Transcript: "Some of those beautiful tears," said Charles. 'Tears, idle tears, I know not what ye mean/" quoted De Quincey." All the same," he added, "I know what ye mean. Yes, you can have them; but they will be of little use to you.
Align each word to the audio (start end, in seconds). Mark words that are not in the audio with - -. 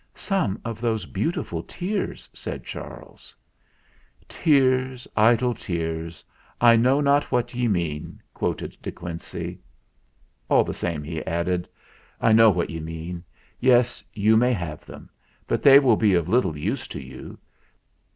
"Some 0.15 0.59
of 0.65 0.81
those 0.81 1.05
beautiful 1.05 1.61
tears," 1.61 2.27
said 2.33 2.63
Charles. 2.63 3.35
'Tears, 4.27 5.07
idle 5.15 5.53
tears, 5.53 6.23
I 6.59 6.75
know 6.75 7.01
not 7.01 7.31
what 7.31 7.53
ye 7.53 7.67
mean/" 7.67 8.19
quoted 8.33 8.75
De 8.81 8.91
Quincey." 8.91 9.59
All 10.49 10.63
the 10.63 10.73
same," 10.73 11.03
he 11.03 11.23
added, 11.27 11.69
"I 12.19 12.31
know 12.31 12.49
what 12.49 12.71
ye 12.71 12.79
mean. 12.79 13.23
Yes, 13.59 14.03
you 14.11 14.35
can 14.39 14.53
have 14.53 14.83
them; 14.87 15.07
but 15.47 15.61
they 15.61 15.77
will 15.77 15.97
be 15.97 16.15
of 16.15 16.27
little 16.27 16.57
use 16.57 16.87
to 16.87 16.99
you. 16.99 17.37